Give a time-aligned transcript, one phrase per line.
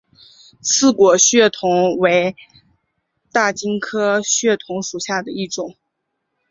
[0.63, 2.35] 刺果血桐为
[3.31, 5.75] 大戟科血桐属下的一个种。